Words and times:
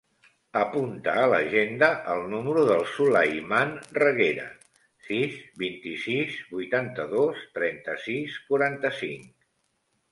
Apunta 0.59 1.11
a 1.23 1.25
l'agenda 1.33 1.89
el 2.13 2.21
número 2.31 2.63
del 2.71 2.81
Sulaiman 2.93 3.75
Reguera: 3.99 4.49
sis, 5.11 5.37
vint-i-sis, 5.67 6.43
vuitanta-dos, 6.57 7.47
trenta-sis, 7.61 8.41
quaranta-cinc. 8.51 9.33